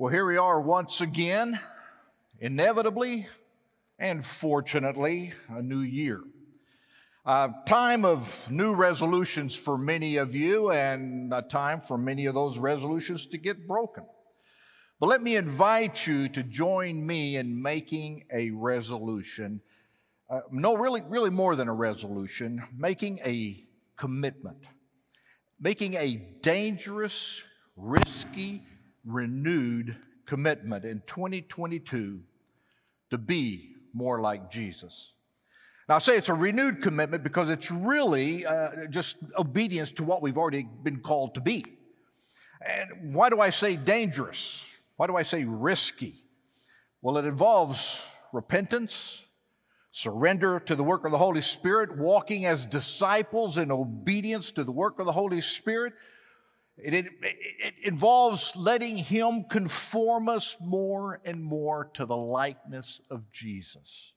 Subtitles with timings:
[0.00, 1.60] Well, here we are once again,
[2.40, 3.28] inevitably
[3.98, 6.22] and fortunately, a new year.
[7.26, 12.32] A time of new resolutions for many of you, and a time for many of
[12.32, 14.06] those resolutions to get broken.
[15.00, 19.60] But let me invite you to join me in making a resolution.
[20.30, 23.66] Uh, no, really, really more than a resolution, making a
[23.98, 24.64] commitment,
[25.60, 27.44] making a dangerous,
[27.76, 28.62] risky,
[29.04, 29.96] renewed
[30.26, 32.20] commitment in 2022
[33.10, 35.14] to be more like Jesus.
[35.88, 40.22] Now, I say it's a renewed commitment because it's really uh, just obedience to what
[40.22, 41.64] we've already been called to be.
[42.60, 44.70] And why do I say dangerous?
[44.96, 46.22] Why do I say risky?
[47.02, 49.24] Well, it involves repentance,
[49.90, 54.72] surrender to the work of the Holy Spirit, walking as disciples in obedience to the
[54.72, 55.94] work of the Holy Spirit,
[56.84, 63.30] it, it, it, involves letting Him conform us more and more to the likeness of
[63.30, 64.14] Jesus.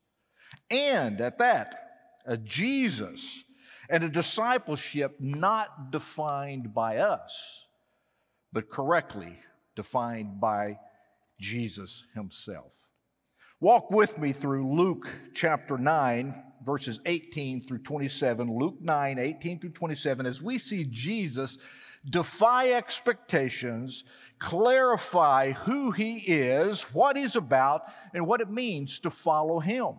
[0.69, 1.89] And at that,
[2.25, 3.43] a Jesus
[3.89, 7.67] and a discipleship not defined by us,
[8.51, 9.39] but correctly
[9.75, 10.79] defined by
[11.39, 12.88] Jesus Himself.
[13.59, 16.35] Walk with me through Luke chapter 9,
[16.66, 18.53] verses 18 through 27.
[18.53, 21.57] Luke 9, 18 through 27, as we see Jesus
[22.09, 24.03] defy expectations,
[24.39, 29.95] clarify who he is, what he's about, and what it means to follow him.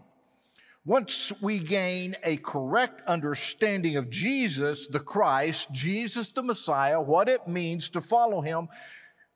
[0.86, 7.48] Once we gain a correct understanding of Jesus, the Christ, Jesus the Messiah, what it
[7.48, 8.68] means to follow him,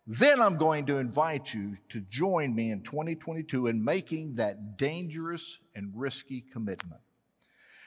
[0.06, 5.58] then I'm going to invite you to join me in 2022 in making that dangerous
[5.74, 7.00] and risky commitment.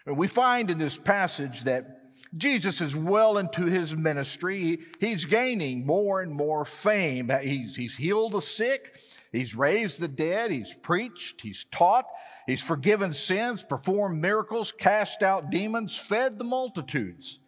[0.07, 2.00] And we find in this passage that
[2.37, 4.79] Jesus is well into his ministry.
[4.99, 7.29] He's gaining more and more fame.
[7.41, 8.99] He's, he's healed the sick.
[9.31, 10.51] He's raised the dead.
[10.51, 11.41] He's preached.
[11.41, 12.05] He's taught.
[12.47, 17.39] He's forgiven sins, performed miracles, cast out demons, fed the multitudes.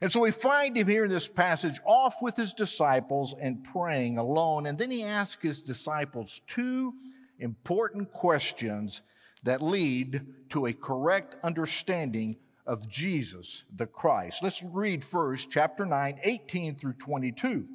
[0.00, 4.18] And so we find him here in this passage off with his disciples and praying
[4.18, 4.66] alone.
[4.66, 6.94] And then he asks his disciples two
[7.38, 9.02] important questions
[9.44, 12.36] that lead to a correct understanding
[12.66, 14.42] of Jesus the Christ.
[14.42, 17.66] Let's read first chapter 9, 18 through 22.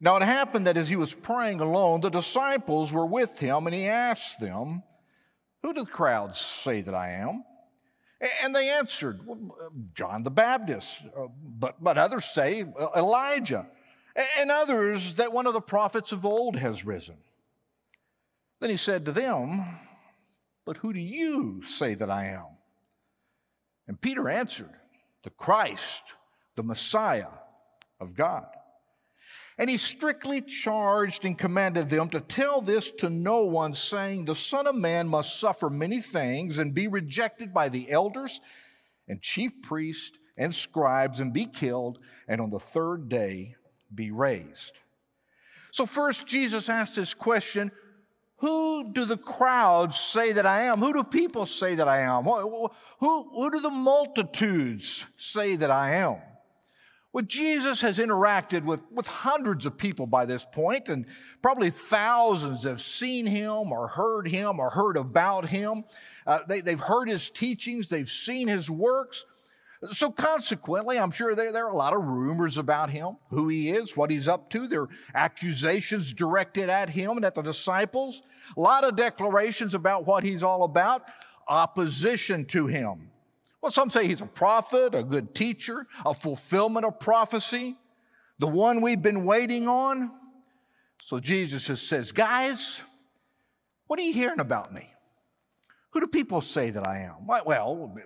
[0.00, 3.74] Now it happened that as he was praying alone, the disciples were with him, and
[3.74, 4.82] he asked them,
[5.62, 7.44] Who do the crowds say that I am?
[8.42, 9.20] And they answered,
[9.94, 12.64] John the Baptist, uh, but, but others say
[12.96, 13.66] Elijah,
[14.38, 17.16] and others that one of the prophets of old has risen.
[18.60, 19.64] Then he said to them,
[20.64, 22.55] But who do you say that I am?
[23.88, 24.72] And Peter answered,
[25.22, 26.14] The Christ,
[26.56, 27.28] the Messiah
[28.00, 28.46] of God.
[29.58, 34.34] And he strictly charged and commanded them to tell this to no one, saying, The
[34.34, 38.40] Son of Man must suffer many things and be rejected by the elders
[39.08, 41.98] and chief priests and scribes and be killed,
[42.28, 43.56] and on the third day
[43.94, 44.72] be raised.
[45.70, 47.70] So, first, Jesus asked this question
[48.38, 50.78] who do the crowds say that I am?
[50.78, 52.24] Who do people say that I am?
[52.24, 56.16] Who, who do the multitudes say that I am?
[57.16, 61.06] Well, Jesus has interacted with, with hundreds of people by this point, and
[61.40, 65.84] probably thousands have seen him or heard him or heard about him.
[66.26, 69.24] Uh, they, they've heard his teachings, they've seen his works.
[69.86, 73.70] So consequently, I'm sure there, there, are a lot of rumors about him, who he
[73.70, 74.66] is, what he's up to.
[74.66, 78.22] There are accusations directed at him and at the disciples.
[78.56, 81.08] A lot of declarations about what he's all about.
[81.48, 83.10] Opposition to him.
[83.60, 87.76] Well, some say he's a prophet, a good teacher, a fulfillment of prophecy,
[88.38, 90.10] the one we've been waiting on.
[91.02, 92.82] So Jesus just says, guys,
[93.86, 94.90] what are you hearing about me?
[95.96, 97.26] Who do people say that I am?
[97.46, 97.98] Well,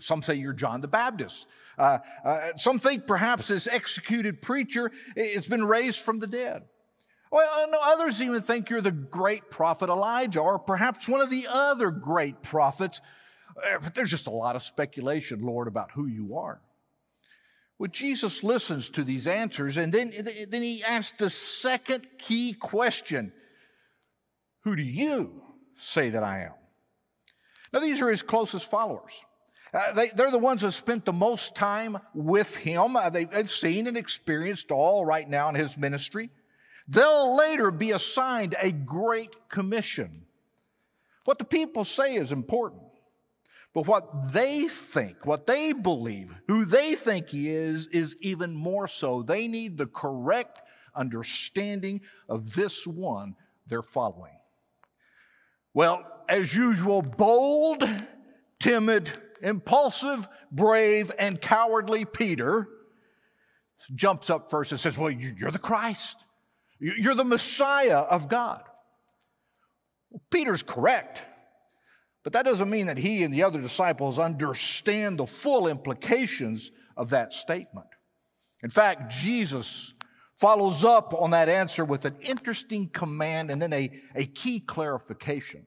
[0.00, 1.46] some say you're John the Baptist.
[1.78, 6.64] Uh, uh, some think perhaps this executed preacher has been raised from the dead.
[7.30, 11.46] Well, no, others even think you're the great prophet Elijah or perhaps one of the
[11.48, 13.00] other great prophets.
[13.56, 16.60] Uh, but there's just a lot of speculation, Lord, about who you are.
[17.78, 20.12] Well, Jesus listens to these answers and then,
[20.48, 23.32] then he asks the second key question
[24.64, 25.42] Who do you
[25.76, 26.55] say that I am?
[27.72, 29.24] Now, these are his closest followers.
[29.74, 32.96] Uh, they, are the ones that spent the most time with him.
[32.96, 36.30] Uh, they, they've seen and experienced all right now in his ministry.
[36.88, 40.26] They'll later be assigned a great commission.
[41.24, 42.82] What the people say is important,
[43.74, 48.86] but what they think, what they believe, who they think he is, is even more
[48.86, 49.22] so.
[49.22, 50.62] They need the correct
[50.94, 53.34] understanding of this one
[53.66, 54.35] they're following.
[55.76, 57.84] Well, as usual, bold,
[58.58, 59.10] timid,
[59.42, 62.66] impulsive, brave, and cowardly Peter
[63.94, 66.24] jumps up first and says, Well, you're the Christ.
[66.80, 68.62] You're the Messiah of God.
[70.08, 71.22] Well, Peter's correct,
[72.24, 77.10] but that doesn't mean that he and the other disciples understand the full implications of
[77.10, 77.88] that statement.
[78.62, 79.92] In fact, Jesus
[80.38, 85.64] follows up on that answer with an interesting command and then a, a key clarification.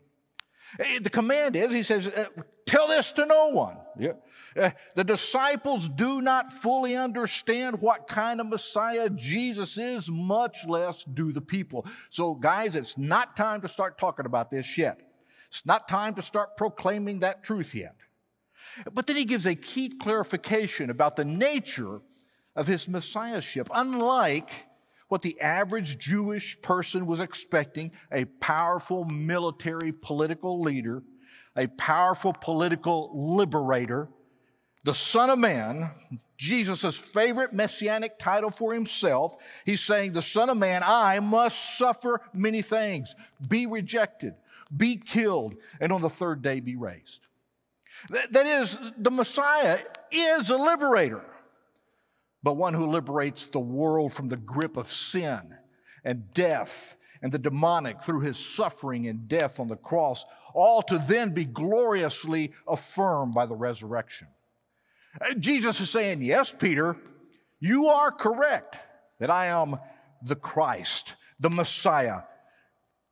[0.80, 2.26] Eh, the command is, he says, uh,
[2.66, 3.78] tell this to no one.
[3.98, 4.14] Yeah.
[4.56, 11.04] Uh, the disciples do not fully understand what kind of Messiah Jesus is, much less
[11.04, 11.86] do the people.
[12.10, 15.02] So, guys, it's not time to start talking about this yet.
[15.48, 17.96] It's not time to start proclaiming that truth yet.
[18.92, 22.02] But then he gives a key clarification about the nature
[22.60, 23.70] of his messiahship.
[23.74, 24.68] Unlike
[25.08, 31.02] what the average Jewish person was expecting a powerful military political leader,
[31.56, 34.10] a powerful political liberator,
[34.84, 35.90] the Son of Man,
[36.38, 42.22] Jesus' favorite messianic title for himself, he's saying, The Son of Man, I must suffer
[42.34, 43.16] many things,
[43.48, 44.34] be rejected,
[44.76, 47.26] be killed, and on the third day be raised.
[48.32, 49.80] That is, the Messiah
[50.12, 51.24] is a liberator
[52.44, 55.56] but one who liberates the world from the grip of sin
[56.04, 60.98] and death and the demonic through his suffering and death on the cross, all to
[61.00, 64.28] then be gloriously affirmed by the resurrection.
[65.38, 66.96] Jesus is saying, Yes, Peter,
[67.60, 68.80] you are correct
[69.20, 69.78] that I am
[70.22, 72.22] the Christ, the Messiah.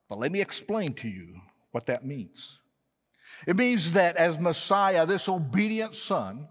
[0.08, 1.40] But let me explain to you
[1.72, 2.60] what that means.
[3.46, 6.48] It means that as Messiah, this obedient son,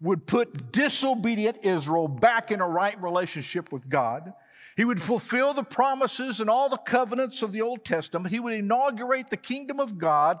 [0.00, 4.32] would put disobedient Israel back in a right relationship with God.
[4.76, 8.32] He would fulfill the promises and all the covenants of the Old Testament.
[8.32, 10.38] He would inaugurate the kingdom of God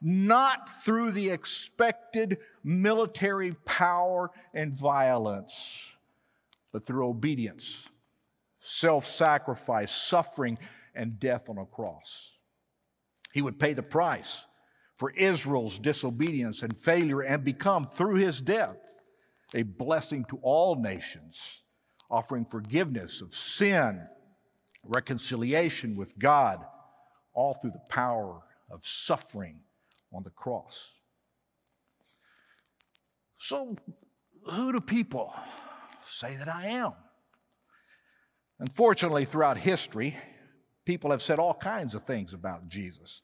[0.00, 5.96] not through the expected military power and violence,
[6.72, 7.88] but through obedience,
[8.60, 10.58] self sacrifice, suffering,
[10.94, 12.38] and death on a cross.
[13.32, 14.46] He would pay the price
[15.00, 18.76] for Israel's disobedience and failure and become, through his death,
[19.54, 21.62] a blessing to all nations,
[22.10, 24.06] offering forgiveness of sin,
[24.84, 26.62] reconciliation with God,
[27.32, 29.60] all through the power of suffering
[30.12, 30.92] on the cross.
[33.38, 33.74] So,
[34.50, 35.32] who do people
[36.04, 36.92] say that I am?
[38.58, 40.14] Unfortunately, throughout history,
[40.84, 43.22] people have said all kinds of things about Jesus.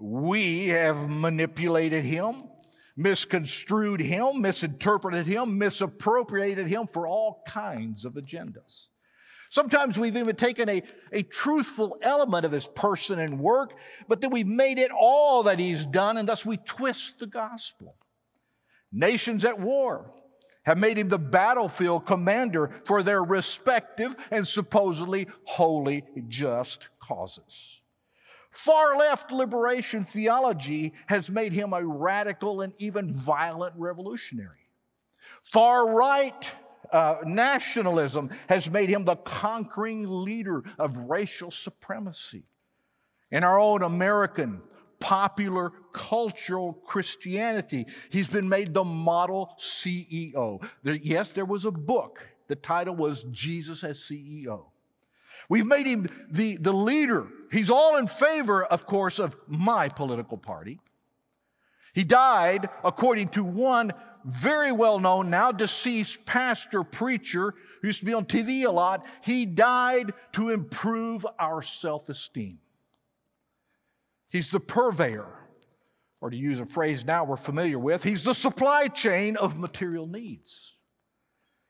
[0.00, 2.42] We have manipulated him,
[2.96, 8.88] misconstrued him, misinterpreted him, misappropriated him for all kinds of agendas.
[9.50, 13.74] Sometimes we've even taken a, a truthful element of his person and work,
[14.06, 17.96] but then we've made it all that he's done, and thus we twist the gospel.
[18.92, 20.12] Nations at war
[20.64, 27.80] have made him the battlefield commander for their respective and supposedly holy, just causes.
[28.50, 34.70] Far left liberation theology has made him a radical and even violent revolutionary.
[35.52, 36.52] Far right
[36.92, 42.44] uh, nationalism has made him the conquering leader of racial supremacy.
[43.30, 44.62] In our own American
[45.00, 50.62] popular cultural Christianity, he's been made the model CEO.
[50.82, 52.26] There, yes, there was a book.
[52.48, 54.64] The title was Jesus as CEO.
[55.48, 57.26] We've made him the, the leader.
[57.50, 60.80] He's all in favor, of course, of my political party.
[61.94, 63.92] He died, according to one
[64.24, 69.06] very well known, now deceased pastor preacher who used to be on TV a lot.
[69.22, 72.58] He died to improve our self esteem.
[74.30, 75.32] He's the purveyor,
[76.20, 80.06] or to use a phrase now we're familiar with, he's the supply chain of material
[80.06, 80.74] needs.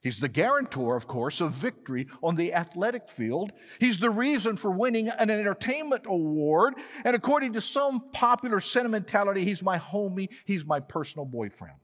[0.00, 3.50] He's the guarantor, of course, of victory on the athletic field.
[3.80, 6.74] He's the reason for winning an entertainment award.
[7.04, 11.76] And according to some popular sentimentality, he's my homie, he's my personal boyfriend.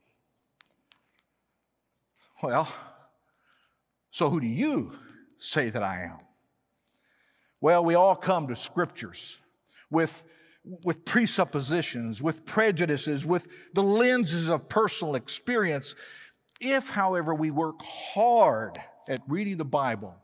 [2.42, 2.72] Well,
[4.10, 4.92] so who do you
[5.38, 6.18] say that I am?
[7.60, 9.40] Well, we all come to scriptures
[9.90, 10.24] with,
[10.84, 15.94] with presuppositions, with prejudices, with the lenses of personal experience.
[16.66, 20.16] If, however, we work hard at reading the Bible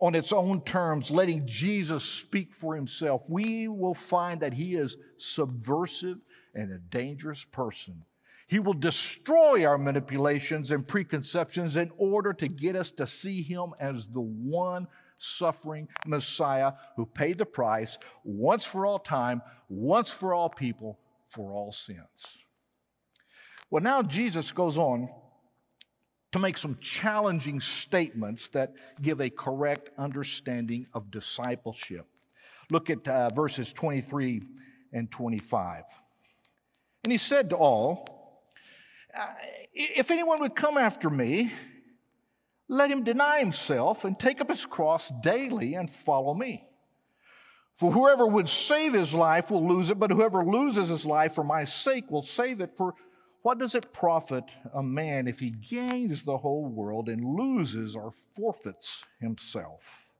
[0.00, 4.96] on its own terms, letting Jesus speak for himself, we will find that he is
[5.16, 6.18] subversive
[6.54, 8.04] and a dangerous person.
[8.46, 13.74] He will destroy our manipulations and preconceptions in order to get us to see him
[13.80, 14.86] as the one
[15.18, 21.52] suffering Messiah who paid the price once for all time, once for all people, for
[21.52, 22.38] all sins.
[23.68, 25.08] Well, now Jesus goes on
[26.32, 28.72] to make some challenging statements that
[29.02, 32.06] give a correct understanding of discipleship.
[32.70, 34.42] Look at uh, verses 23
[34.92, 35.84] and 25.
[37.04, 38.42] And he said to all,
[39.18, 39.26] uh,
[39.72, 41.52] If anyone would come after me,
[42.68, 46.64] let him deny himself and take up his cross daily and follow me.
[47.74, 51.42] For whoever would save his life will lose it, but whoever loses his life for
[51.42, 52.76] my sake will save it.
[52.76, 52.94] For
[53.42, 54.44] what does it profit
[54.74, 60.10] a man if he gains the whole world and loses or forfeits himself?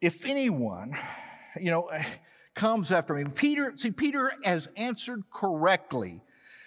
[0.00, 0.96] If anyone,
[1.60, 1.90] you know,
[2.54, 6.22] comes after me, Peter, see, Peter has answered correctly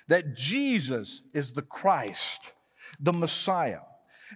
[0.08, 2.54] that Jesus is the Christ,
[3.00, 3.80] the Messiah.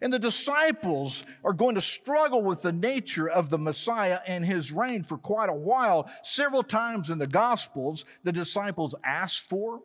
[0.01, 4.71] And the disciples are going to struggle with the nature of the Messiah and his
[4.71, 6.09] reign for quite a while.
[6.21, 9.81] Several times in the Gospels, the disciples ask for,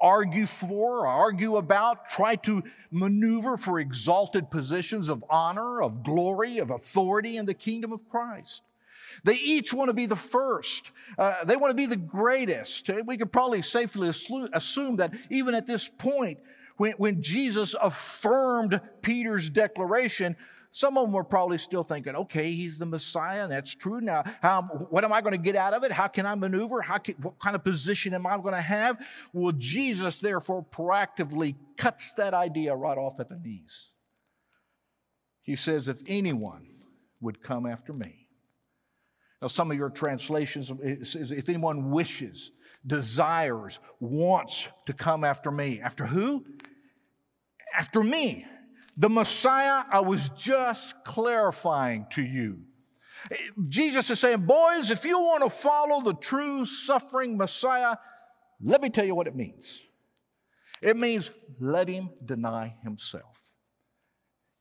[0.00, 6.70] argue for, argue about, try to maneuver for exalted positions of honor, of glory, of
[6.70, 8.62] authority in the kingdom of Christ.
[9.24, 10.92] They each want to be the first.
[11.18, 12.90] Uh, they want to be the greatest.
[13.06, 16.38] We could probably safely assume that even at this point,
[16.76, 20.36] when, when Jesus affirmed Peter's declaration,
[20.70, 23.48] some of them were probably still thinking, okay, he's the Messiah.
[23.48, 24.00] That's true.
[24.00, 25.90] Now, how, what am I going to get out of it?
[25.90, 26.80] How can I maneuver?
[26.80, 29.04] How can, what kind of position am I going to have?
[29.32, 33.90] Well, Jesus, therefore, proactively cuts that idea right off at the knees.
[35.42, 36.68] He says, if anyone
[37.20, 38.28] would come after me.
[39.42, 40.72] Now, some of your translations
[41.02, 42.52] says, if anyone wishes,
[42.86, 45.80] desires, wants to come after me.
[45.80, 46.44] After who?
[47.74, 48.46] after me.
[49.00, 52.60] The Messiah I was just clarifying to you.
[53.66, 57.96] Jesus is saying, boys, if you want to follow the true suffering Messiah,
[58.62, 59.80] let me tell you what it means.
[60.82, 63.40] It means let him deny himself.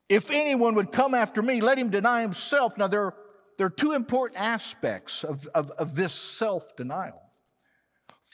[0.08, 2.78] If anyone would come after me, let him deny himself.
[2.78, 3.14] Now, there,
[3.58, 7.22] there are two important aspects of, of, of this self denial.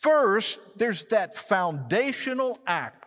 [0.02, 3.05] First, there's that foundational act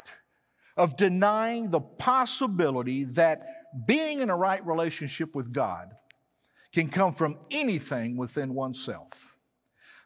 [0.79, 3.45] of denying the possibility that
[3.87, 5.95] being in a right relationship with God
[6.73, 9.37] can come from anything within oneself.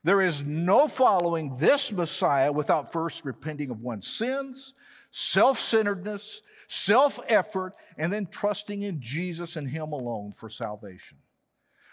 [0.03, 4.75] There is no following this Messiah without first repenting of one's sins,
[5.11, 11.19] self centeredness, self effort, and then trusting in Jesus and Him alone for salvation.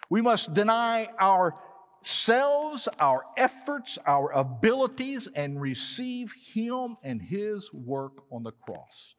[0.09, 1.53] We must deny our
[2.01, 9.15] selves, our efforts, our abilities, and receive Him and His work on the cross.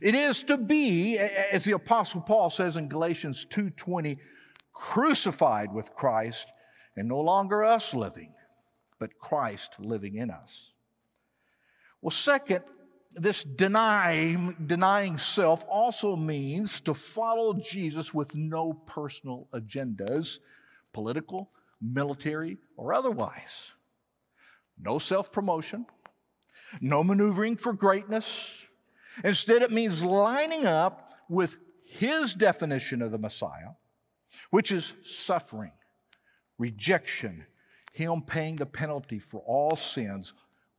[0.00, 4.18] It is to be, as the Apostle Paul says in Galatians 2:20,
[4.72, 6.48] crucified with Christ,
[6.96, 8.34] and no longer us living,
[8.98, 10.72] but Christ living in us.
[12.00, 12.64] Well, second,
[13.12, 20.40] this denying, denying self also means to follow Jesus with no personal agendas,
[20.92, 21.50] political,
[21.84, 23.72] military, or otherwise.
[24.78, 25.86] No self promotion,
[26.80, 28.66] no maneuvering for greatness.
[29.22, 33.70] Instead, it means lining up with his definition of the Messiah,
[34.50, 35.70] which is suffering,
[36.58, 37.46] rejection,
[37.92, 40.34] him paying the penalty for all sins,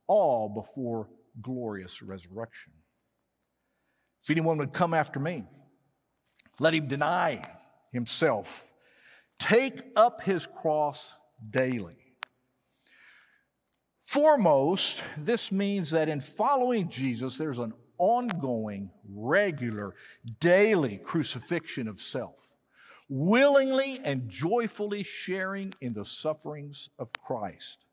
[0.06, 1.08] all before
[1.40, 2.72] glorious resurrection.
[4.22, 5.44] If anyone would come after me,
[6.58, 7.42] let him deny
[7.92, 8.70] himself
[9.38, 11.14] take up his cross
[11.50, 11.96] daily.
[13.98, 19.94] Foremost, this means that in following Jesus, there's an ongoing, regular,
[20.38, 22.54] daily crucifixion of self,
[23.08, 27.84] willingly and joyfully sharing in the sufferings of Christ.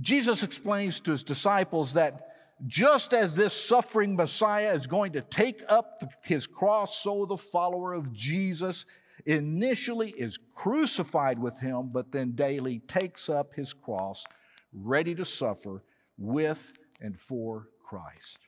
[0.00, 2.28] Jesus explains to his disciples that
[2.66, 7.92] just as this suffering Messiah is going to take up his cross, so the follower
[7.92, 8.86] of Jesus
[9.26, 14.24] initially is crucified with him, but then daily takes up his cross,
[14.72, 15.82] ready to suffer
[16.16, 18.38] with and for Christ.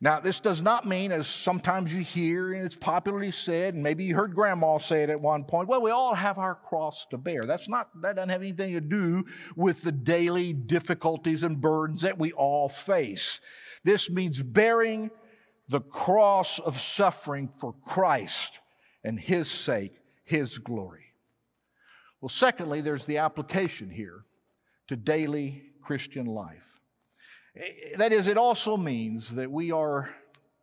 [0.00, 4.04] Now, this does not mean, as sometimes you hear and it's popularly said, and maybe
[4.04, 7.16] you heard grandma say it at one point, well, we all have our cross to
[7.16, 7.42] bear.
[7.42, 9.24] That's not, that doesn't have anything to do
[9.56, 13.40] with the daily difficulties and burdens that we all face.
[13.82, 15.10] This means bearing
[15.68, 18.60] the cross of suffering for Christ
[19.04, 19.92] and His sake,
[20.24, 21.04] His glory.
[22.20, 24.24] Well, secondly, there's the application here
[24.88, 26.80] to daily Christian life.
[27.56, 30.14] Eh, eh, that is, it also means that we are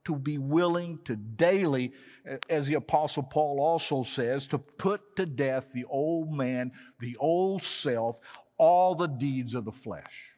[0.05, 1.93] to be willing to daily,
[2.25, 7.15] eh, as the Apostle Paul also says, to put to death the old man, the
[7.19, 8.19] old self,
[8.57, 10.35] all the deeds of the flesh.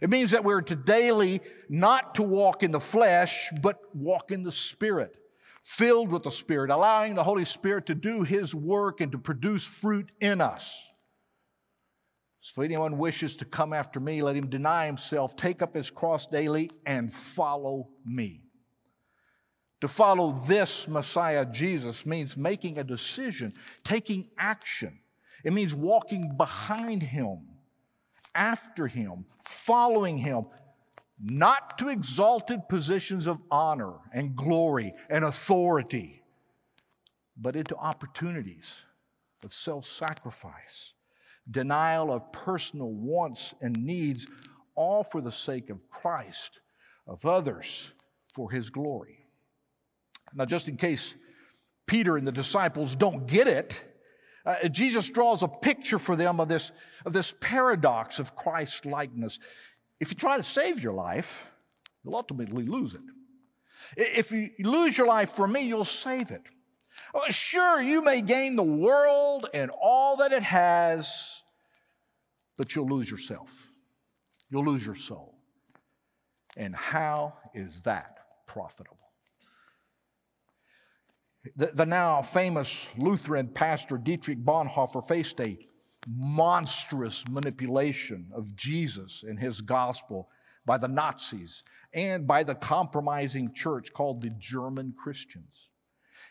[0.00, 4.42] It means that we're to daily not to walk in the flesh, but walk in
[4.42, 5.16] the Spirit,
[5.62, 9.66] filled with the Spirit, allowing the Holy Spirit to do His work and to produce
[9.66, 10.88] fruit in us.
[12.40, 15.90] So if anyone wishes to come after me, let him deny himself, take up his
[15.90, 18.42] cross daily, and follow me.
[19.82, 23.52] To follow this Messiah, Jesus, means making a decision,
[23.84, 24.98] taking action.
[25.44, 27.40] It means walking behind him,
[28.34, 30.46] after him, following him,
[31.20, 36.22] not to exalted positions of honor and glory and authority,
[37.36, 38.84] but into opportunities
[39.44, 40.94] of self sacrifice
[41.50, 44.26] denial of personal wants and needs,
[44.74, 46.60] all for the sake of Christ,
[47.06, 47.92] of others,
[48.34, 49.26] for his glory.
[50.34, 51.14] Now, just in case
[51.86, 53.82] Peter and the disciples don't get it,
[54.44, 56.72] uh, Jesus draws a picture for them of this,
[57.04, 59.38] of this paradox of Christ likeness.
[60.00, 61.50] If you try to save your life,
[62.04, 63.00] you'll ultimately lose it.
[63.96, 66.42] If you lose your life for me, you'll save it.
[67.14, 71.42] Oh, sure, you may gain the world and all that it has,
[72.56, 73.70] but you'll lose yourself.
[74.50, 75.38] You'll lose your soul.
[76.56, 78.96] And how is that profitable?
[81.56, 85.58] The, the now famous Lutheran pastor Dietrich Bonhoeffer faced a
[86.08, 90.28] monstrous manipulation of Jesus and his gospel
[90.64, 95.70] by the Nazis and by the compromising church called the German Christians.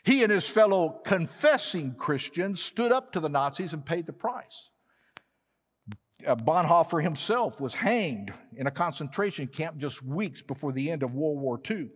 [0.04, 4.70] He and his fellow confessing Christians stood up to the Nazis and paid the price.
[6.26, 11.14] Uh, Bonhoeffer himself was hanged in a concentration camp just weeks before the end of
[11.14, 11.90] World War II.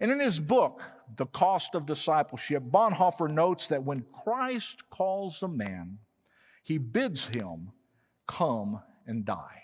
[0.00, 0.82] And in his book,
[1.16, 5.98] The Cost of Discipleship, Bonhoeffer notes that when Christ calls a man,
[6.62, 7.72] he bids him
[8.26, 9.62] come and die.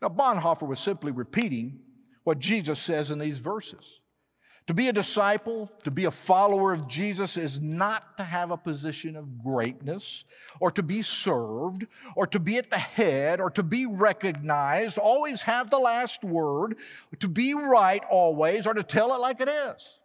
[0.00, 1.80] Now, Bonhoeffer was simply repeating
[2.24, 4.00] what Jesus says in these verses.
[4.68, 8.56] To be a disciple, to be a follower of Jesus, is not to have a
[8.56, 10.24] position of greatness,
[10.60, 15.42] or to be served, or to be at the head, or to be recognized, always
[15.42, 16.76] have the last word,
[17.18, 20.00] to be right always, or to tell it like it is.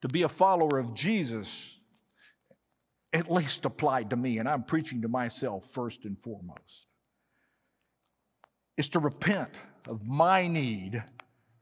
[0.00, 1.78] To be a follower of Jesus,
[3.12, 6.86] at least applied to me, and I'm preaching to myself first and foremost,
[8.76, 9.50] is to repent
[9.88, 11.02] of my need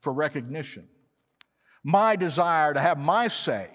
[0.00, 0.88] for recognition
[1.82, 3.68] my desire to have my say,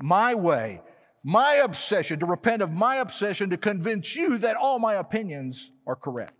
[0.00, 0.80] my way,
[1.22, 5.96] my obsession, to repent of my obsession to convince you that all my opinions are
[5.96, 6.32] correct.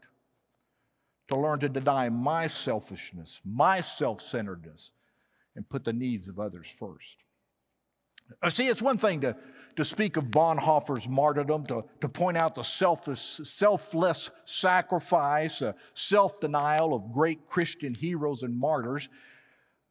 [1.28, 4.92] To learn to deny my selfishness, my self centeredness,
[5.56, 7.18] and put the needs of others first.
[8.48, 9.36] See, it's one thing to,
[9.76, 16.40] to speak of Bonhoeffer's martyrdom, to, to point out the selfless, selfless sacrifice, uh, self
[16.40, 19.08] denial of great Christian heroes and martyrs.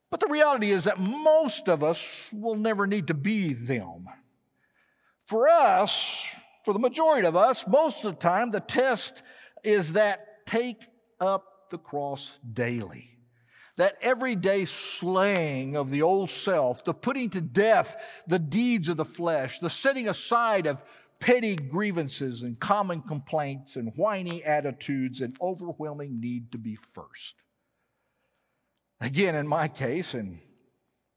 [0.09, 4.07] But the reality is that most of us will never need to be them.
[5.25, 9.23] For us, for the majority of us, most of the time, the test
[9.63, 10.85] is that take
[11.19, 13.12] up the cross daily.
[13.77, 19.05] That everyday slaying of the old self, the putting to death the deeds of the
[19.05, 20.83] flesh, the setting aside of
[21.19, 27.35] petty grievances and common complaints and whiny attitudes and overwhelming need to be first.
[29.01, 30.39] Again, in my case, and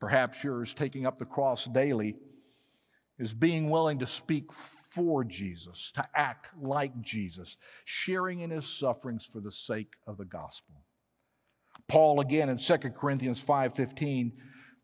[0.00, 2.16] perhaps yours, taking up the cross daily
[3.18, 9.26] is being willing to speak for Jesus, to act like Jesus, sharing in his sufferings
[9.26, 10.85] for the sake of the gospel.
[11.88, 14.32] Paul again in 2 Corinthians 5:15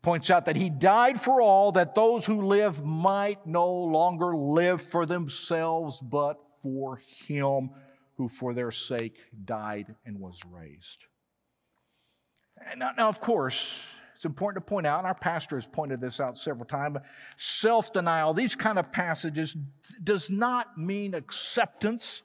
[0.01, 4.81] points out that he died for all that those who live might no longer live
[4.81, 7.69] for themselves but for him
[8.15, 11.05] who for their sake died and was raised.
[12.77, 16.19] Now, now, of course, it's important to point out, and our pastor has pointed this
[16.19, 16.97] out several times,
[17.35, 19.57] self-denial, these kind of passages
[20.03, 22.23] does not mean acceptance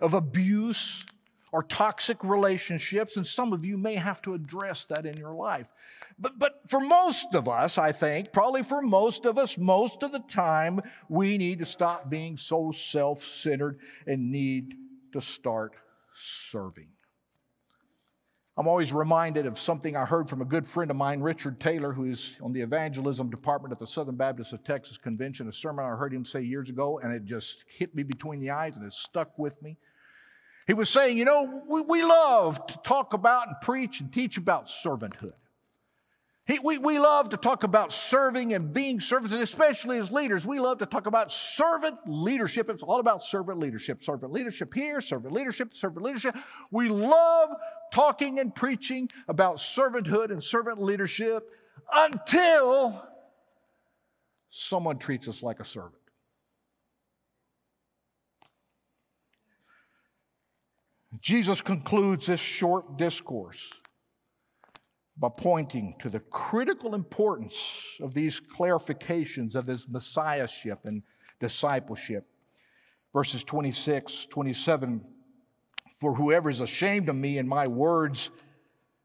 [0.00, 1.04] of abuse
[1.52, 5.72] or toxic relationships, and some of you may have to address that in your life.
[6.18, 10.12] But, but for most of us, I think, probably for most of us, most of
[10.12, 14.74] the time, we need to stop being so self centered and need
[15.12, 15.74] to start
[16.12, 16.88] serving.
[18.56, 21.94] I'm always reminded of something I heard from a good friend of mine, Richard Taylor,
[21.94, 25.84] who is on the evangelism department at the Southern Baptist of Texas Convention, a sermon
[25.84, 28.84] I heard him say years ago, and it just hit me between the eyes and
[28.84, 29.78] it stuck with me.
[30.66, 34.36] He was saying, You know, we, we love to talk about and preach and teach
[34.36, 35.32] about servanthood.
[36.50, 40.44] He, we, we love to talk about serving and being servants, and especially as leaders,
[40.44, 42.68] we love to talk about servant leadership.
[42.68, 44.02] It's all about servant leadership.
[44.02, 46.34] Servant leadership here, servant leadership, servant leadership.
[46.72, 47.50] We love
[47.92, 51.48] talking and preaching about servanthood and servant leadership
[51.92, 53.00] until
[54.48, 55.99] someone treats us like a servant.
[61.20, 63.78] Jesus concludes this short discourse
[65.18, 71.02] by pointing to the critical importance of these clarifications of his messiahship and
[71.38, 72.26] discipleship.
[73.12, 75.04] Verses 26, 27
[75.98, 78.30] For whoever is ashamed of me and my words,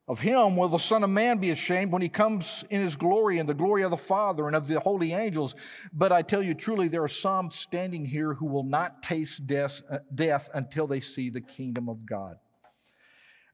[0.07, 3.39] of him will the Son of Man be ashamed when he comes in his glory
[3.39, 5.55] and the glory of the Father and of the holy angels.
[5.91, 9.81] But I tell you truly, there are some standing here who will not taste death,
[9.89, 12.35] uh, death until they see the kingdom of God.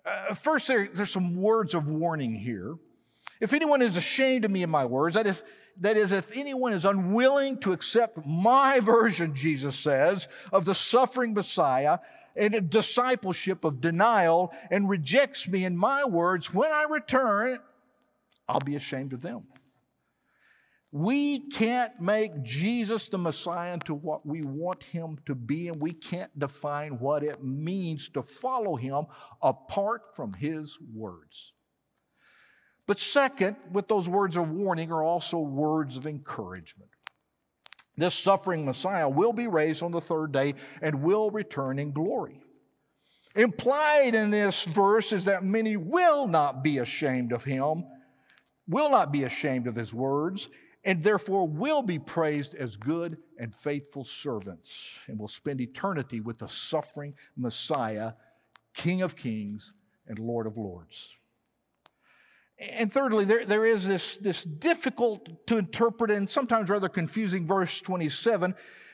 [0.06, 2.76] Uh, first, there, there's some words of warning here.
[3.40, 5.44] If anyone is ashamed of me and my words, that is,
[5.82, 11.34] that is, if anyone is unwilling to accept my version, Jesus says, of the suffering
[11.34, 12.00] Messiah,
[12.36, 17.60] and a discipleship of denial and rejects me and my words, when I return,
[18.48, 19.44] I'll be ashamed of them.
[20.94, 25.92] We can't make Jesus the Messiah into what we want him to be, and we
[25.92, 29.06] can't define what it means to follow him
[29.42, 31.54] apart from his words.
[32.92, 36.90] But second, with those words of warning are also words of encouragement.
[37.96, 42.42] This suffering Messiah will be raised on the third day and will return in glory.
[43.34, 47.86] Implied in this verse is that many will not be ashamed of him,
[48.68, 50.50] will not be ashamed of his words,
[50.84, 56.40] and therefore will be praised as good and faithful servants and will spend eternity with
[56.40, 58.12] the suffering Messiah,
[58.74, 59.72] King of kings
[60.10, 61.16] and Lord of lords.
[62.62, 67.82] And thirdly, there, there is this, this difficult to interpret and sometimes rather confusing verse
[67.82, 68.54] 27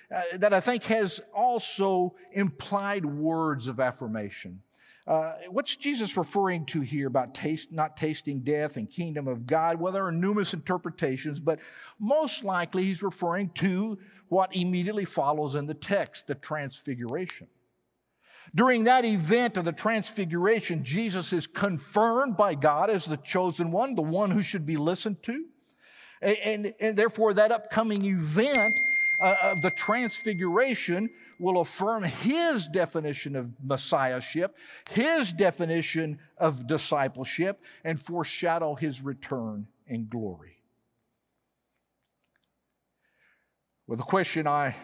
[0.10, 4.62] uh, that I think has also implied words of affirmation.
[5.06, 9.80] Uh, what's Jesus referring to here about taste, not tasting death and kingdom of God?
[9.80, 11.60] Well, there are numerous interpretations, but
[12.00, 17.48] most likely he's referring to what immediately follows in the text, the transfiguration.
[18.56, 23.96] During that event of the transfiguration, Jesus is confirmed by God as the chosen one,
[23.96, 25.46] the one who should be listened to.
[26.22, 28.74] And, and, and therefore, that upcoming event
[29.20, 34.56] uh, of the transfiguration will affirm his definition of messiahship,
[34.90, 40.58] his definition of discipleship, and foreshadow his return in glory.
[43.86, 44.76] Well, the question I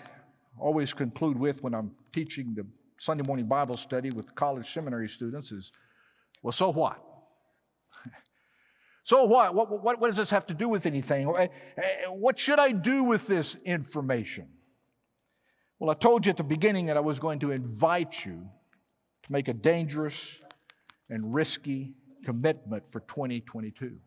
[0.60, 2.66] always conclude with when I'm teaching the
[3.04, 5.74] Sunday morning Bible study with college seminary students is
[6.42, 7.04] well, so what?
[9.06, 9.54] So what?
[9.54, 10.00] What, what?
[10.00, 11.28] what, does this have to do with anything?
[11.38, 14.48] Eh, eh, what should I do with this information?
[15.78, 18.48] Well, I told you at the beginning that I was going to invite you
[19.24, 20.42] to make a dangerous
[21.10, 23.98] and risky commitment for 2022.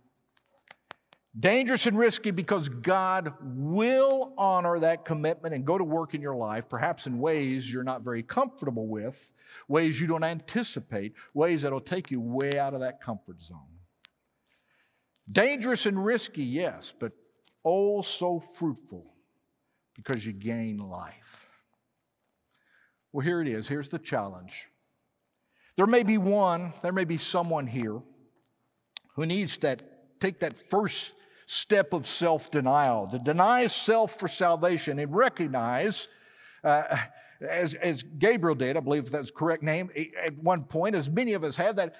[1.38, 6.34] Dangerous and risky because God will honor that commitment and go to work in your
[6.34, 9.32] life, perhaps in ways you're not very comfortable with,
[9.68, 13.58] ways you don't anticipate, ways that'll take you way out of that comfort zone.
[15.30, 17.12] Dangerous and risky, yes, but
[17.64, 19.12] oh, so fruitful
[19.94, 21.48] because you gain life.
[23.12, 23.68] Well, here it is.
[23.68, 24.68] Here's the challenge.
[25.76, 28.00] There may be one, there may be someone here
[29.16, 29.82] who needs that,
[30.18, 31.12] take that first
[31.46, 36.08] step of self denial, to deny self for salvation and recognize,
[36.64, 36.96] uh,
[37.40, 39.90] as, as Gabriel did, I believe that's correct name,
[40.22, 41.94] at one point, as many of us have, that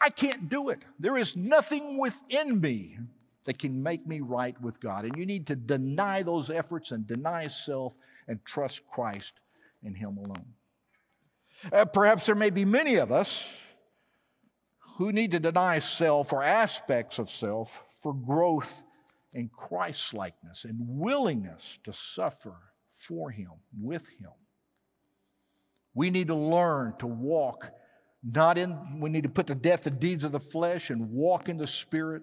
[0.00, 0.80] I can't do it.
[0.98, 2.98] There is nothing within me
[3.44, 5.04] that can make me right with God.
[5.04, 7.96] And you need to deny those efforts and deny self
[8.28, 9.40] and trust Christ
[9.84, 10.46] and Him alone.
[11.72, 13.60] Uh, perhaps there may be many of us
[14.96, 18.84] who need to deny self or aspects of self for growth
[19.32, 22.54] in Christ likeness and willingness to suffer
[22.92, 24.30] for Him, with Him.
[25.92, 27.72] We need to learn to walk
[28.22, 31.48] not in, we need to put to death the deeds of the flesh and walk
[31.48, 32.22] in the Spirit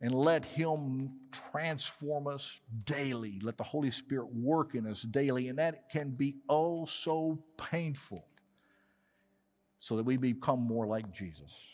[0.00, 1.12] and let Him
[1.52, 3.38] transform us daily.
[3.44, 5.46] Let the Holy Spirit work in us daily.
[5.46, 8.26] And that can be oh so painful
[9.78, 11.68] so that we become more like Jesus.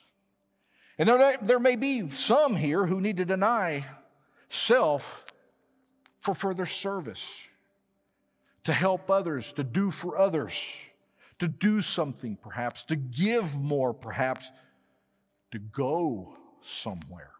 [0.99, 3.85] And there, there may be some here who need to deny
[4.49, 5.27] self
[6.21, 7.47] for further service,
[8.65, 10.79] to help others, to do for others,
[11.39, 14.51] to do something perhaps, to give more perhaps,
[15.53, 17.31] to go somewhere.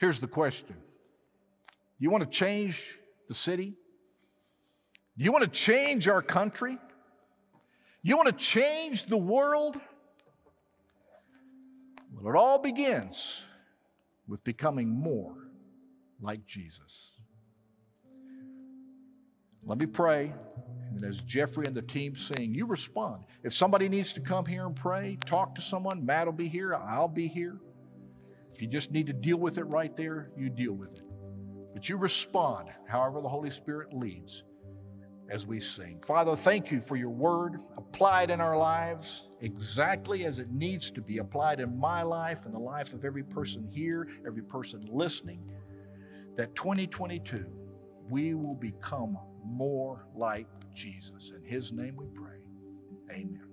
[0.00, 0.76] Here's the question
[1.98, 3.74] You want to change the city?
[5.16, 6.78] You want to change our country?
[8.02, 9.76] You want to change the world?
[12.20, 13.44] Well, it all begins
[14.26, 15.34] with becoming more
[16.20, 17.12] like Jesus.
[19.64, 20.32] Let me pray.
[20.90, 23.24] And as Jeffrey and the team sing, you respond.
[23.44, 26.74] If somebody needs to come here and pray, talk to someone, Matt will be here,
[26.74, 27.58] I'll be here.
[28.52, 31.02] If you just need to deal with it right there, you deal with it.
[31.72, 34.42] But you respond however the Holy Spirit leads
[35.30, 36.00] as we sing.
[36.06, 41.00] Father, thank you for your word applied in our lives exactly as it needs to
[41.00, 45.40] be applied in my life and the life of every person here, every person listening.
[46.36, 47.46] That 2022,
[48.10, 51.32] we will become more like Jesus.
[51.36, 52.38] In his name we pray.
[53.10, 53.47] Amen.